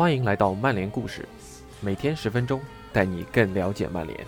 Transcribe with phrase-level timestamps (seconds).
[0.00, 1.28] 欢迎来到曼联故事，
[1.82, 2.58] 每天十分钟，
[2.90, 4.18] 带你更了解曼联。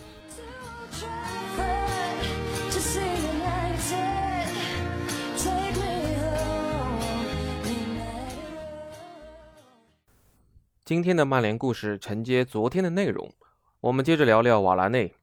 [10.84, 13.32] 今天的曼联故事承接昨天的内容，
[13.80, 15.14] 我们接着聊聊瓦拉内。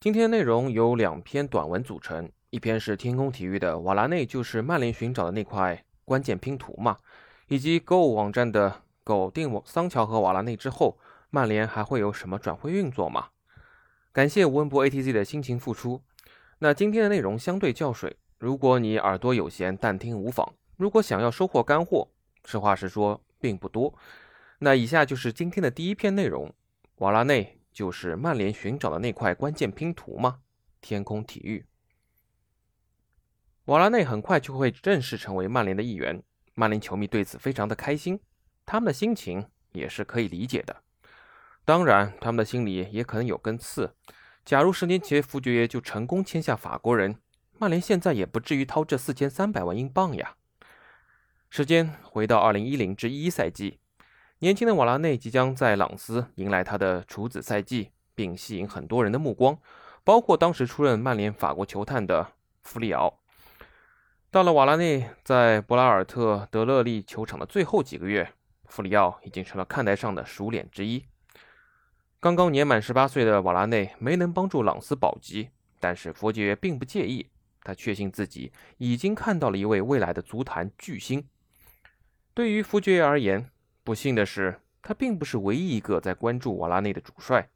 [0.00, 6.96] 今天内容由两篇短文组成，一篇是天空体育的“瓦拉内就是曼联寻找的那块关键拼图嘛”，
[7.48, 10.98] 以及 Go 网站的“搞定桑乔和瓦拉内之后，
[11.30, 13.30] 曼联还会有什么转会运作吗？”
[14.12, 16.02] 感谢吴文博 ATZ 的辛勤付出。
[16.58, 20.54] 那今天的内容相对较水，如果你耳朵有闲，但听无妨。
[20.76, 22.10] 如果想要收获干货，
[22.44, 23.94] 实话实说，并不多。
[24.58, 26.52] 那以下就是今天的第一篇内容：
[26.96, 30.40] 瓦拉内就是曼联寻找的那块关键拼图吗？
[30.82, 31.64] 天空体育，
[33.64, 36.22] 瓦拉内很快就会正式成为曼联的一员。
[36.54, 38.18] 曼联球迷对此非常的开心，
[38.68, 40.76] 他们的心情也是可以理解的。
[41.64, 43.94] 当然，他们的心里也可能有根刺。
[44.44, 47.16] 假如十年前福爵爷就成功签下法国人，
[47.58, 50.34] 曼联现在也不至于掏这四千三百万英镑呀。
[51.48, 53.78] 时间回到二零一零至一赛季。
[54.40, 59.58] 年轻的瓦拉内即将在朗斯迎来他的处子赛季，并吸引很多人的目光，
[60.04, 62.32] 包括当时出任曼联法国球探的
[62.62, 63.18] 弗里奥。
[64.30, 68.30] 到了瓦拉内在博拉尔特德勒利球场的最后几个月，
[68.68, 71.04] 弗里奥已经成了看台上的熟脸之一。
[72.20, 77.28] 刚刚年满十八岁的瓦拉内没能帮助朗斯保级，但是佛爵并不介意，
[77.62, 81.26] 他确信自己已经看到了一位未来的足坛巨星。
[82.34, 83.50] 对于福爵而言，
[83.84, 87.48] 不幸的是，他并不是唯一一个在关注瓦拉内的主帅。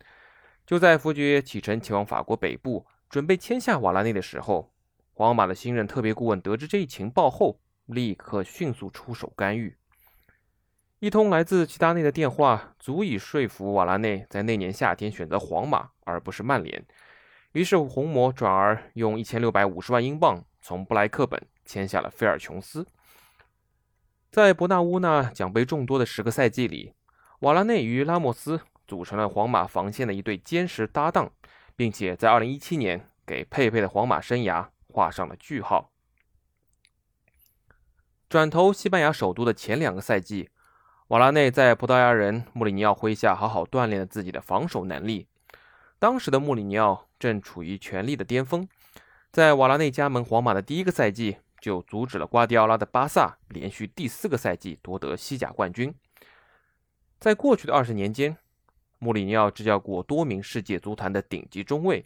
[0.65, 4.73] 就在福爵启程前往法国北部，准备签下瓦拉内的时候，
[5.13, 9.77] 皇马的新任特别顾问得知这一情报后，立刻迅速出手干预。
[11.03, 16.87] 一通来自齐达内的电话，足以说服瓦拉内在那年夏天选择皇马而不是曼联。
[17.55, 22.87] 于是红魔转而用一千六百五十万英镑从布莱克本签下了菲尔琼斯。
[24.31, 26.95] 在伯纳乌那奖杯众多的十个赛季里，
[27.41, 31.33] 瓦拉内与拉莫斯组成了皇马防线的一对坚实搭档，
[31.75, 35.91] 并且在2017年给佩佩的皇马生涯画上了句号。
[38.29, 40.49] 转投西班牙首都的前两个赛季，
[41.13, 45.27] 瓦拉内在葡萄牙人穆里尼奥麾下好好锻炼了自己的防守能力。
[45.99, 48.67] 当时的穆里尼奥正处于权力的巅峰，
[49.31, 51.37] 在瓦拉内加盟皇马的第一个赛季。
[51.61, 55.95] 就阻止了瓜迪奥拉的巴萨连续第四个赛季夺得西甲冠军。
[57.21, 58.37] 在过去的二十年间，
[58.99, 62.05] 穆里尼奥执教过多名世界足坛的顶级中卫，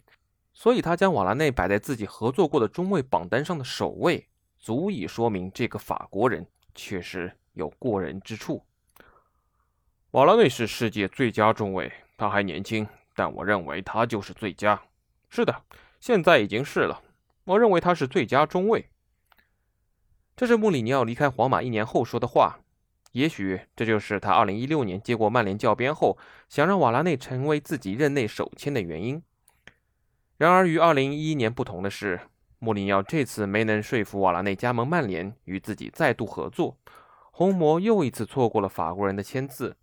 [0.53, 4.27] 所以他将瓦拉内摆在自己合作过的中卫榜单上的首位，
[4.59, 6.45] 足以说明这个法国人
[6.75, 8.61] 确实有过人之处。
[10.17, 14.81] 瓦拉内是世界最佳中卫，他还年轻，但我认为他就是最佳。
[15.29, 15.61] 是的，
[15.99, 17.03] 现在已经是了。
[17.43, 18.89] 我认为他是最佳中卫。
[20.35, 22.57] 这是穆里尼奥离开皇马一年后说的话，
[23.11, 26.17] 也许这就是他2016年接过曼联教鞭后，
[26.49, 29.21] 想让瓦拉内成为自己任内首签的原因。
[30.37, 32.19] 然而与2011年不同的是，
[32.57, 36.75] 穆里尼奥这次没能说服瓦拉内加盟曼联与自己再度合作，
[37.29, 39.77] 红魔又一次错过了法国人的签字。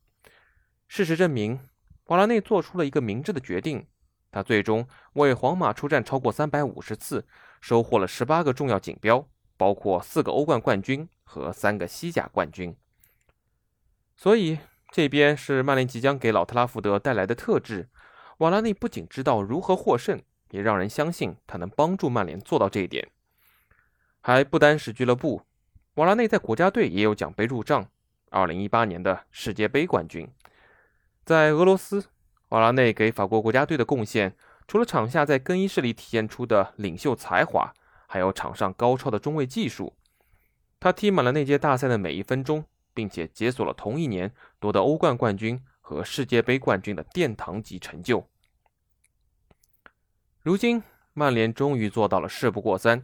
[0.95, 1.59] 事实证明，
[2.05, 3.85] 瓦拉内做出了一个明智的决定，
[4.31, 7.27] 他最终为皇马出战超过350次，
[7.61, 9.29] 收获了18个重要锦标。
[9.57, 12.77] 包括四个欧冠冠军和三个西甲冠军，
[14.17, 14.61] 所以
[14.93, 17.89] 这边是曼联即将给老特拉福德带来的特质。
[18.39, 23.11] 瓦拉内不仅知道如何获胜，也让人相信他能帮助曼联做到这一点。
[24.21, 25.43] 还不单是俱乐部，
[25.95, 27.89] 瓦拉内在国家队也有奖杯入账。
[28.31, 30.29] 二零一八年的世界杯冠军，
[31.25, 32.05] 在俄罗斯，
[32.51, 34.37] 瓦拉内给法国国家队的贡献，
[34.69, 37.73] 除了场下在更衣室里体现出的领袖才华。
[38.07, 39.97] 还有场上高超的中卫技术，
[40.79, 48.29] 他踢满了那届大赛的每一分钟，并且解锁了同一年夺得欧冠冠军和世界杯冠军的殿堂级成就。
[50.43, 50.81] 如今，
[51.13, 53.03] 曼联终于做到了事不过三，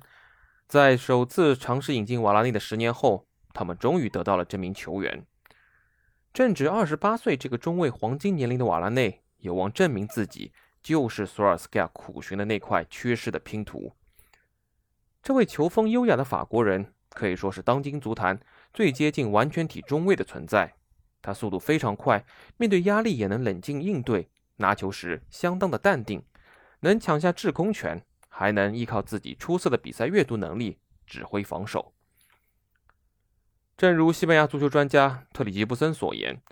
[0.69, 5.27] 在首次尝试引进瓦拉内的十年后，他们终于得到了这名球员。
[6.33, 13.93] 正值二十八岁这个中卫黄金年龄的瓦拉内，有望证明自己就是索尔斯克亚苦寻的那块缺失的拼图。
[15.23, 18.39] 这位球风优雅的法国人可以说是当今足坛
[18.73, 20.73] 最接近完全体中卫的存在。
[21.21, 22.25] 他速度非常快，
[22.57, 26.23] 面对压力也能冷静应对，拿球时相当的淡定，
[26.81, 31.93] 能抢下制空权，还能依靠自己出色的比赛阅读能力指挥防守。
[33.81, 36.43] 正如西班牙足球专家特里吉布森所言，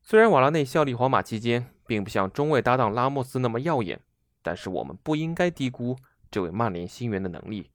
[0.00, 3.98] 虽然瓦拉内效力皇马期间并不像中卫搭档拉莫斯那么耀眼，
[4.40, 5.96] 但是我们不应该低估
[6.30, 7.72] 这位曼联新援的能力。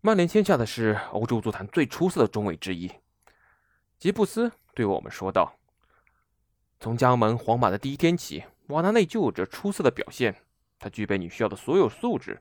[0.00, 2.88] 曼联签下的是欧洲足坛最出色的中卫之一，
[3.98, 5.56] 吉布斯对我们说道
[6.78, 10.36] ：“从加盟皇马的第一天起，瓦拉内就有着出色的表现，
[10.78, 12.40] 他具备你需要的所有素质。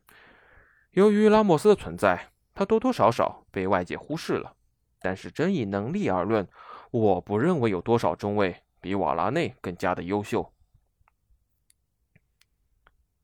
[0.91, 4.57] 由于拉莫斯的存在，他多多少少被外界忽视了。
[5.01, 6.47] 但是真以能力而论，
[6.91, 10.53] 我不认为有多少中卫比瓦拉内更加的优秀。”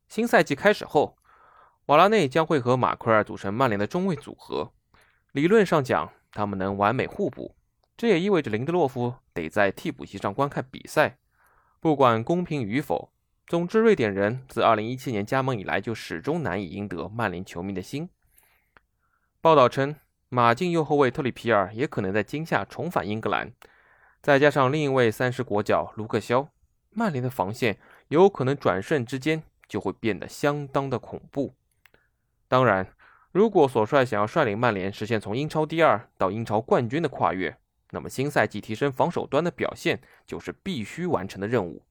[0.09, 1.17] 新赛季开始后。
[1.87, 4.71] 瓦拉内将会和马奎尔组成曼联的中卫组合。
[5.33, 7.55] 理论上讲，他们能完美互补。
[7.95, 11.19] 这也意味着林德洛夫得在替补席上观看比赛，
[11.79, 13.13] 不管公平与否。
[13.45, 18.09] 总之，瑞典人自2017年加盟以来就始终难以赢得曼联球迷的心。
[19.39, 19.95] 报道称，
[20.35, 23.53] 马竞右后卫特里皮尔也可能在今夏重返英格兰，
[24.21, 26.49] 再加上另一位三十国脚卢克肖，
[26.89, 27.79] 曼联的防线
[28.09, 31.55] 有可能转瞬之间就会变得相当的恐怖。
[32.49, 32.85] 当然，
[33.31, 37.55] 如果索帅想要率领曼联实现从英超第二到英超冠军的跨越，
[37.91, 41.81] 那么新赛季提升防守端的表现就是必须完成的任务。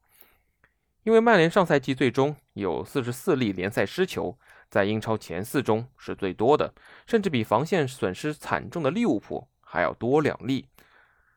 [1.04, 4.38] 因为曼联上赛季最终有四十四粒联赛失球，
[4.70, 6.72] 在英超前四中是最多的，
[7.06, 10.66] 甚至比防线损失惨重的利物浦还要多两粒。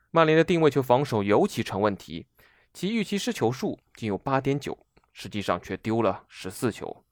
[0.10, 2.28] 曼联的定位球防守尤其成问题，
[2.74, 4.78] 其预期失球数仅有八点九，
[5.12, 7.04] 实际上却丢了十四球。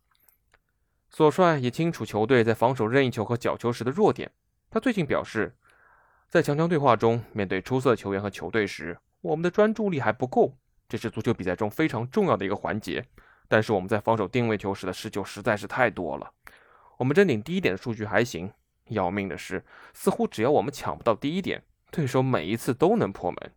[1.09, 4.31] 索帅也清楚球队在防守任意球和角球时的弱点。
[4.69, 5.57] 他最近表示，
[6.29, 13.05] 在强强对话中，面对出色球员和球队时，我们的专注力还不够，这是足球比赛中非常重要的一个环节。
[13.47, 16.31] 但是我们在防守定位球时的失球实在是太多了。
[16.97, 18.51] 我们争顶第一点的数据还行，
[18.89, 23.51] 要命的是，似乎只要我们抢不到第一点，对手每一次都能破门。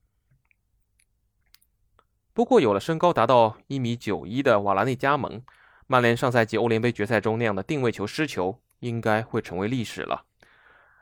[2.35, 5.43] 不过，有了身高达到一米九一的瓦拉内加盟。
[5.87, 10.27] 曼联上赛季欧联杯决赛中那样的定位球失球，应该会成为历史了。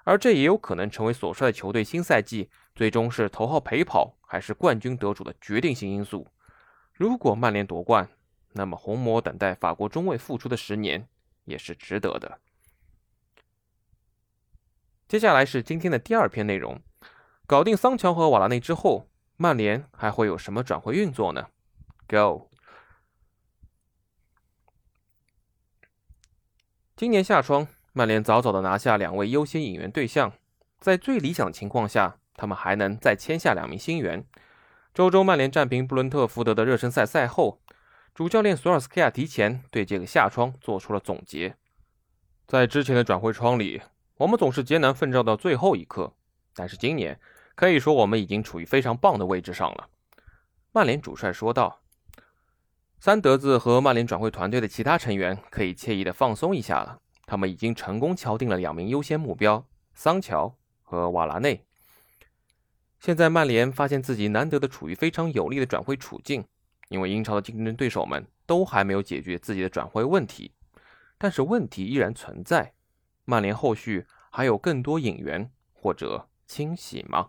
[0.05, 6.29] 而这也有可能成为所率球队新赛季最终是头号陪跑还是冠军得主的决定性因素。
[6.93, 8.09] 如果曼联夺冠，
[8.53, 11.09] 那么红魔等待法国中卫复出的十年
[11.45, 12.39] 也是值得的。
[15.09, 16.81] 接下来是今天的第二篇内容：
[17.47, 21.49] 搞定桑乔和瓦拉内之后，曼联还会有什么转会运作呢
[22.09, 22.51] ？Go。
[26.95, 30.33] 今年夏窗，曼联早早的拿下两位优先引援对象，
[30.81, 34.25] 在最理想情况下，他们还能再签下两名新援。
[34.95, 37.61] 周周，曼联战平布伦特福德的热身赛赛后，
[38.15, 41.57] 主教练索尔斯克亚提前对这个夏窗做出了总结。
[42.47, 43.83] 在之前的转会窗里，
[44.19, 46.15] 我们总是艰难奋战到最后一刻，
[46.55, 47.19] 但是今年
[47.55, 49.89] 可以说我们已经处于非常棒的位置上了。
[50.73, 51.81] 曼联主帅说道。
[52.99, 56.99] 三德子和曼联转会团队的其他成员可以惬意的放松一下了。
[57.27, 61.67] 他们已经成功敲定了两名优先目标：桑乔和瓦拉内。
[63.07, 66.45] 现在曼联发现自己难得的处于非常有利的转会处境，
[66.89, 70.51] 因为英超的竞争对手们都还没有解决自己的转会问题。
[71.17, 72.73] 但是问题依然存在：
[73.25, 77.29] 曼联后续还有更多引援或者清洗吗？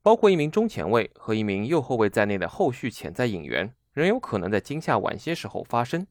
[0.00, 3.74] 包括一名中前卫和一名右后卫在内的后续潜在引援。
[3.92, 6.06] 仍有可能在今夏晚些时候发生。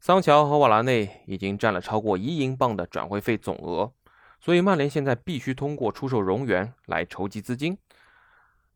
[0.00, 3.92] 桑乔和瓦拉内已经占了超过一英镑的转会费总额，
[4.44, 7.78] 所以曼联现在必须通过出售荣源来筹集资金。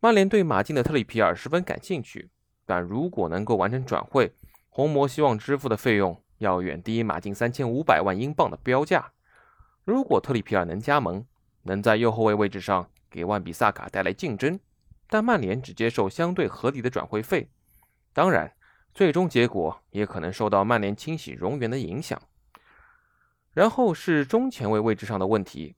[0.00, 2.30] 曼联对马竞的特里皮尔十分感兴趣，
[2.64, 4.32] 但如果能够完成转会，
[4.70, 9.12] 红魔希望支付的费用要远低于马竞三千五百万英镑的标价。
[9.84, 11.22] 如果特里皮尔能加盟，
[11.64, 14.58] 能在右后卫位置上给万比萨卡带来竞争，
[15.10, 17.50] 但曼联只接受相对合理的转会费。
[18.14, 18.50] 当然，
[18.94, 22.18] 最终结果也可能受到曼联清洗荣源的影响。
[23.58, 25.74] 然后是中前卫位置上的问题，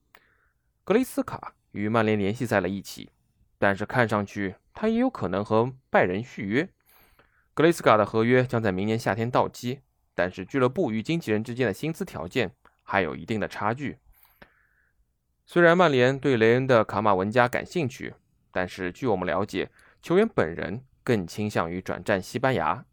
[0.84, 3.08] 格雷斯卡与曼联联系在了一起，
[3.56, 6.68] 但是看上去他也有可能和拜仁续约。
[7.54, 9.80] 格雷斯卡的合约将在明年夏天到期，
[10.14, 13.96] 但是俱乐部与经纪人之间的薪资条件还有一定的差距。
[15.46, 18.12] 虽然曼联对雷恩的卡马文加感兴趣，
[18.52, 19.70] 但是据我们了解，
[20.02, 20.84] 球员本人。
[21.02, 22.84] 更倾向于转战西班牙。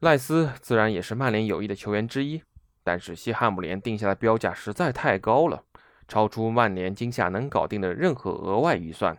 [0.00, 2.42] 赖斯自然也是曼联有意的球员之一，
[2.86, 5.64] 但是西汉姆联定下的标价实在太高了，
[6.06, 9.18] 超出曼联今夏能搞定的任何额外预算。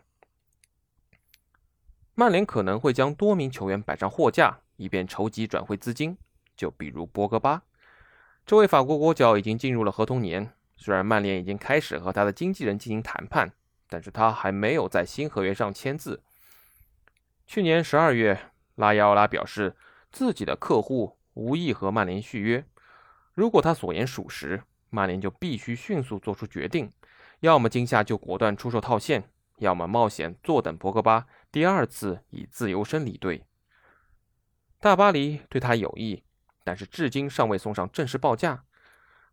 [2.16, 6.18] 曼联可能会将多名球员摆上货架，以便筹集转会资金。
[6.56, 7.64] 就比如博格巴，
[8.46, 13.52] 这位法国国脚已经进入了合同年，虽然曼联已经开始和他的经纪人进行谈判，
[13.90, 16.24] 但是他还没有在新合约上签字。
[17.46, 18.40] 去年十二月，
[18.76, 19.76] 拉伊奥拉表示
[20.10, 22.66] 自己的客户无意和曼联续约。
[23.38, 26.92] 如果他所言属实，曼联就必须迅速做出决定，
[27.42, 29.30] 要么今夏就果断出售套现，
[29.60, 33.46] 要么冒险坐等博格巴第二次以自由身离队。
[34.80, 36.24] 大巴黎对他有意，
[36.64, 38.64] 但是至今尚未送上正式报价。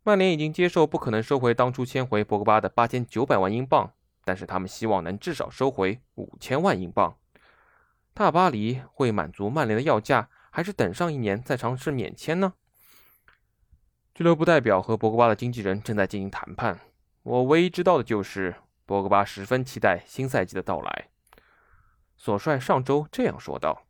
[0.03, 3.91] 曼联已经接受不可能收回当初签回博格巴的八千九百万英镑，
[4.23, 7.17] 但是他们希望能至少收回五千万英镑。
[8.13, 12.53] 大巴黎会满足曼联的要价，还是等上一年再尝试免签呢？
[14.15, 16.79] 俱乐部代表和博格巴的经纪人正在进行谈判。
[17.21, 18.55] 我唯一知道的就是
[18.85, 21.09] 博格巴十分期待新赛季的到来。
[22.15, 23.83] 索帅上周这样说道：“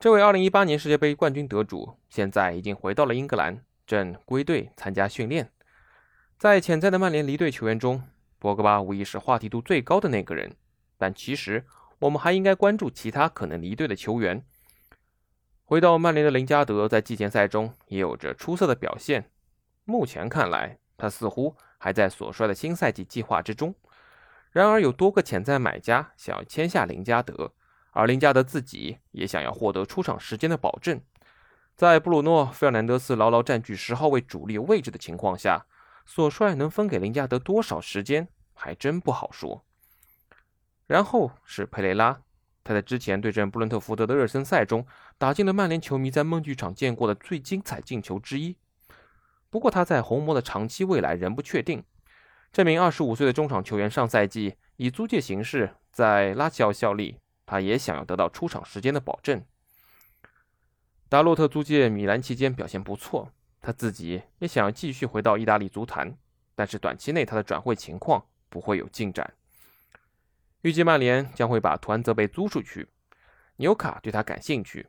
[0.00, 5.52] 这位2018年世界杯冠军得主现在已经回到了英格兰，正归队参加训练。
[6.36, 8.02] 在潜在的曼联离队球员中，
[8.40, 10.56] 博格巴无疑是话题度最高的那个人。
[10.98, 11.64] 但其实，
[12.00, 14.44] 我们还应该关注其他可能离队的球员。”
[15.70, 19.30] 回到曼联的林加德在季前赛中也有着出色的表现。
[19.84, 23.72] 目前看来，他似乎还在所帅的新赛季计划之中。
[24.50, 27.52] 然而，有多个潜在买家想要签下林加德，
[27.92, 31.00] 而林加德自己也想要获得出场时间的保证。
[31.76, 35.66] 在布鲁诺·费尔南德斯牢牢占据十号位主力位置的情况下，
[36.04, 39.64] 索帅能分给林加德多少时间，还真不好说。
[40.88, 42.22] 然后是佩雷拉。
[42.70, 44.86] 他在之前对阵布伦特福德的热身赛中，
[45.18, 48.54] 打进了曼联球迷在梦剧场见过的最精彩进球之一。
[49.50, 51.82] 不过，他在红魔的长期未来仍不确定。
[52.52, 59.44] 这名25岁的中场球员上赛季以租借形式在拉齐奥效力，他也想要得到出场时间的保证。
[61.08, 66.16] 达洛特租借米兰期间表现不错，他自己也想要继续回到意大利足坛，
[66.54, 69.34] 但是短期内他的转会情况不会有进展。
[70.62, 72.88] 预计曼联将会把图安泽贝租出去，
[73.56, 74.88] 纽卡对他感兴趣，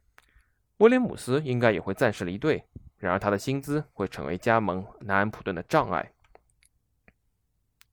[0.78, 2.66] 威廉姆斯应该也会暂时离队。
[2.98, 6.12] 然而他的薪资会成为加盟南安普顿的障碍。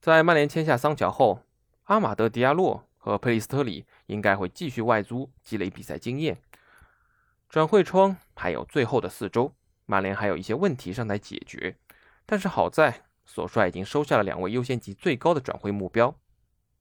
[0.01, 1.43] 在曼联签下桑乔后，
[1.85, 6.37] 阿马德·迪亚洛和佩里斯特里应该会继续外租积累比赛经验。
[7.49, 9.55] 转会窗还有最后的四周，
[9.87, 11.77] 曼联还有一些问题尚待解决。
[12.27, 16.15] 但是好在索帅已经收下了两位优先级最高的转会目标。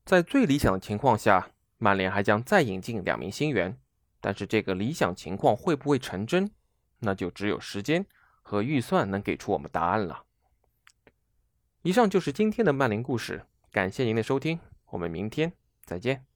[0.08, 3.78] 在最理想的情况下，曼联还将再引进两名新援，
[4.22, 6.50] 但是这个理想情况会不会成真，
[7.00, 8.06] 那就只有时间
[8.40, 10.24] 和预算能给出我们答案了。
[11.82, 15.52] 以上就是今天的曼联故事，感谢您的收听，我们明天
[15.84, 16.27] 再见。